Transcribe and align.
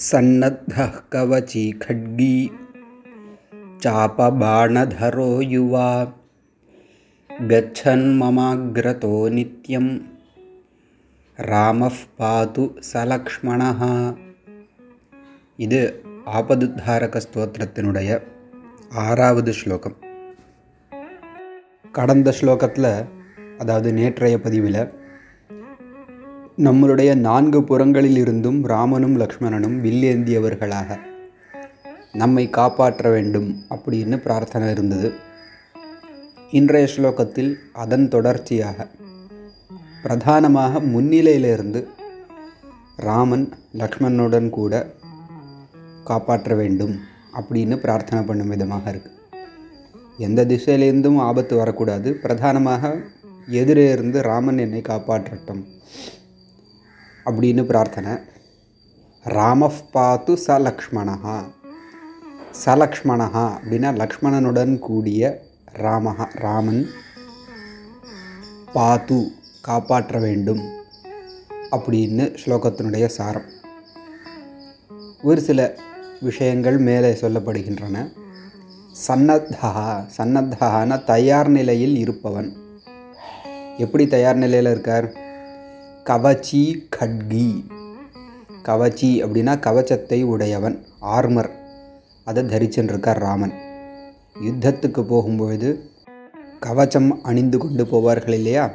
सन्नद्धः 0.00 0.92
कवची 1.12 1.64
खड्गी 1.82 2.34
चापबाणधरो 3.82 5.30
युवा 5.52 5.88
गच्छन्ममाग्रतो 7.50 9.14
नित्यं 9.30 9.88
ராமஃப் 11.38 12.04
பாது 12.16 12.62
சலக்ஷ்மணஹா 12.88 13.90
இது 15.58 15.80
ஆபதுத்தாரக 16.32 17.20
ஸ்தோத்திரத்தினுடைய 17.26 18.08
ஆறாவது 19.02 19.52
ஸ்லோகம் 19.52 19.96
கடந்த 21.94 22.32
ஸ்லோகத்தில் 22.40 22.90
அதாவது 23.58 23.90
நேற்றைய 23.92 24.36
பதிவில் 24.40 24.80
நம்மளுடைய 26.57 27.15
நான்கு 27.15 27.63
புறங்களில் 27.63 28.17
இருந்தும் 28.17 28.63
ராமனும் 28.63 29.15
லக்ஷ்மணனும் 29.19 29.77
வில்லேந்தியவர்களாக. 29.85 30.97
நம்மை 32.11 32.49
காப்பாற்ற 32.49 33.09
வேண்டும் 33.09 33.63
அப்படின்னு 33.69 34.17
பிரார்த்தனை 34.17 34.71
இருந்தது. 34.71 35.13
இன்றைய 36.51 36.87
ஸ்லோகத்தில் 36.95 37.55
அதன் 37.73 38.07
தொடர்ச்சியாக 38.07 38.87
பிரதானமாக 40.03 40.79
முன்னிலையிலிருந்து 40.79 41.87
ராமன் 42.95 43.51
லக்ஷ்மணனுடன் 43.77 44.49
கூட 44.49 44.85
காப்பாற்ற 46.03 46.55
வேண்டும் 46.55 46.95
அப்படின்னு 47.39 47.77
பிரார்த்தனை 47.77 48.25
பண்ணும் 48.25 48.47
விதமாக 48.47 48.91
இருக்குது 48.91 49.11
எந்த 50.17 50.45
திசையிலேருந்தும் 50.45 51.17
ஆபத்து 51.17 51.55
வரக்கூடாது. 51.55 52.11
பிரதானமாக 52.13 52.95
எதிரே 53.47 53.91
இருந்து 53.91 54.21
ராமன் 54.21 54.57
என்னை 54.57 54.81
காப்பாற்றட்டும். 54.81 55.63
அப்படின்னு 57.25 57.63
பிரார்த்தனை. 57.63 58.13
ராமஃப் 59.23 59.83
பாத்து 59.91 60.33
ச 60.33 60.47
லக்ஷ்மணா 60.47 61.43
சலக்ஷ்மணா 62.65 63.27
அப்படின்னா 63.33 63.89
லக்ஷ்மணனுடன் 64.01 64.79
கூடிய 64.79 65.41
ராமஹா 65.73 66.25
ராமன். 66.33 66.89
பாத்து 68.73 69.31
காப்பாற்ற 69.61 70.19
வேண்டும் 70.19 70.61
அப்படின்னு 71.71 72.37
ஸ்லோகத்தினுடைய 72.45 73.05
சாரம். 73.05 73.49
ஒரு 75.23 75.41
சில 75.41 75.75
விஷயங்கள் 76.21 76.77
மேலே 76.77 77.13
சொல்லப்படுகின்றன. 77.13 78.13
சன்னத்தா 79.07 79.71
சன்னத்தான 80.17 81.03
தயார் 81.03 81.47
நிலையில் 81.47 81.95
இருப்பவன். 81.97 82.53
எப்படி 83.77 84.07
தயார் 84.07 84.35
நிலையில் 84.35 84.71
இருக்கார்? 84.71 85.31
கவச்சி 86.03 86.87
கட்கி. 86.95 87.65
கவச்சி 88.63 89.05
அப்படின்னா 89.05 89.59
கவச்சத்தை 89.59 90.23
உடையவன் 90.23 90.85
ஆர்மர். 91.01 91.49
அதை 92.23 92.43
தரிச்சுருக்கார் 92.43 93.19
ராமன். 93.19 93.53
யுத்தத்துக்கு 94.43 95.01
போகும்பொழுது 95.03 95.79
கவச்சம் 96.65 97.09
அணிந்து 97.21 97.57
கொண்டு 97.57 97.83
போவார்கள் 97.83 98.33
இல்லையா? 98.33 98.71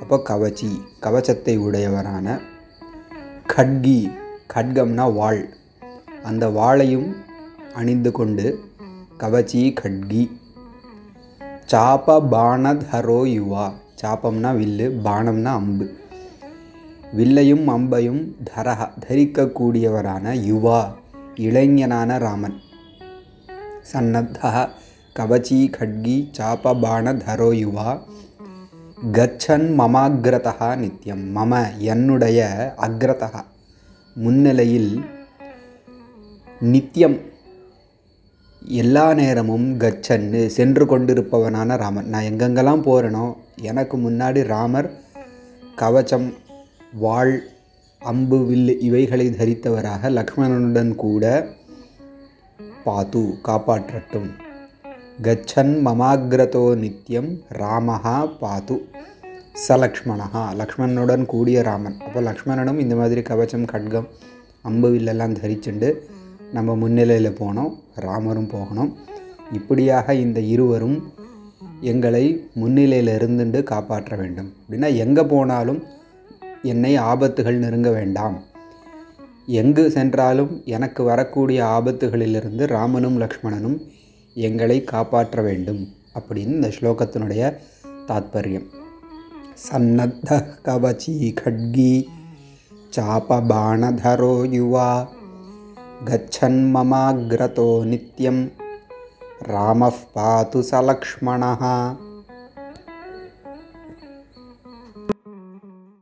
அப்போ 0.00 0.20
கவச்சி 0.24 0.80
கவச்சத்தை 1.00 1.58
உடையவரான 1.58 2.40
கட்கி. 3.56 4.10
கட்கம்னா 4.54 5.12
வாள். 5.12 5.54
அந்த 6.22 6.48
வாளையும் 6.48 7.16
அணிந்து 7.74 8.12
கொண்டு 8.12 8.60
கவச்சி 9.18 9.72
கட்கி. 9.72 10.30
சாப்ப 11.66 12.26
பாணதரோ 12.30 13.20
யுவா. 13.38 13.72
சாப்பம்னா 14.02 14.52
வில்லு 14.56 14.86
பானம்னா 15.04 15.44
அம்பு. 15.44 15.98
வில்லையும் 17.18 17.66
அம்பையும் 17.74 18.20
தரக 18.48 18.80
தரிக்கக்கூடியவரான 19.04 20.34
யுவா 20.48 20.80
இளைஞனான 21.46 22.18
ராமன். 22.24 22.56
சன்னத்தா 23.90 24.50
கவச்சி 25.16 25.58
கட்கி 25.76 26.16
சாபபாண 26.36 27.14
தரோ 27.24 27.48
யுவா. 27.62 27.88
கச்சன் 29.16 29.66
மமாகிரதா 29.80 30.68
நித்தியம் 30.82 31.24
மம 31.36 31.62
என்னுடைய 31.92 32.38
அக்ரதா 32.86 33.30
முன்னிலையில் 34.16 34.92
நித்தியம் 36.72 37.18
எல்லா 38.82 39.06
நேரமும் 39.20 39.68
கச்சன்னு 39.84 40.42
சென்று 40.58 40.86
கொண்டிருப்பவனான 40.92 41.78
ராமன். 41.82 42.10
நான் 42.12 42.28
எங்கெங்கெல்லாம் 42.30 42.86
போகிறேனோ 42.88 43.26
எனக்கு 43.70 43.98
முன்னாடி 44.06 44.42
ராமர் 44.54 44.88
கவச்சம் 45.82 46.28
வாழ் 46.92 47.34
அம்பு 48.02 48.38
வில் 48.46 48.80
இவைகளை 48.80 49.26
தரித்தவராக 49.28 50.10
லக்ஷ்மணனுடன் 50.10 50.94
கூட 50.94 51.24
பாத்து 52.84 53.20
காப்பாற்றட்டும். 53.48 54.30
கச்சன் 55.22 55.86
மமாகிரதோ 55.86 56.74
நித்தியம் 56.74 57.28
ராமஹா 57.58 58.14
பாத்து. 58.38 58.88
சலக்ஷ்மணா 59.68 60.42
லக்ஷ்மணனுடன் 60.60 61.26
கூடிய 61.26 61.62
ராமன். 61.62 61.96
அப்போ 62.06 62.20
லக்ஷ்மணனும் 62.20 62.78
இந்த 62.78 62.96
மாதிரி 62.96 63.20
கவச்சம் 63.20 63.70
கட்கம் 63.72 64.08
அம்பு 64.62 64.90
வில்லெல்லாம் 64.90 65.38
தரிச்சுண்டு 65.42 65.90
நம்ம 66.52 66.74
முன்னிலையில் 66.74 67.38
போனோம் 67.40 67.72
ராமரும் 67.94 68.50
போகணும். 68.56 68.96
இப்படியாக 69.52 70.14
இந்த 70.14 70.40
இருவரும் 70.40 71.12
எங்களை 71.80 72.24
முன்னிலையில் 72.54 73.16
இருந்துட்டு 73.18 73.62
காப்பாற்ற 73.62 74.16
வேண்டும். 74.16 74.52
அப்படின்னா 74.60 74.94
எங்கே 74.96 75.22
போனாலும் 75.22 75.82
என்னை 76.62 76.98
ஆபத்துகள் 76.98 77.58
நெருங்க 77.58 77.90
வேண்டாம். 77.90 78.42
எங்கு 79.46 79.90
சென்றாலும் 79.90 80.62
எனக்கு 80.64 81.02
வரக்கூடிய 81.02 81.64
ஆபத்துகளிலிருந்து 81.64 82.66
ராமனும் 82.66 83.20
லக்ஷ்மணனும் 83.20 83.86
எங்களை 84.34 84.84
காப்பாற்ற 84.84 85.42
வேண்டும் 85.42 85.88
அப்படின்னு 86.14 86.54
இந்த 86.54 86.68
ஸ்லோகத்தினுடைய 86.68 87.56
தாத்பரியம். 88.08 88.66
சன்னத்த 89.70 90.46
கவச்சி 90.64 91.34
கட்கி 91.34 92.08
சாபபாணதரோ 92.96 94.34
யுவா 94.58 95.06
கச்சன் 96.04 96.70
மமாகிரதோ 96.74 97.68
நித்யம். 97.84 98.52
ராம 99.38 99.92
பாது 100.12 100.64
சலக்ஷ்மணா 100.70 101.96